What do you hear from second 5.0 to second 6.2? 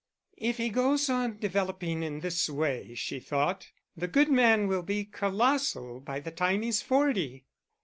colossal by